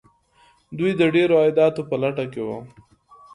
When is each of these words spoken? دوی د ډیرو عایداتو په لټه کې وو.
دوی 0.77 0.91
د 0.99 1.01
ډیرو 1.15 1.35
عایداتو 1.41 1.81
په 1.89 1.95
لټه 2.01 2.25
کې 2.31 2.41
وو. 2.47 2.57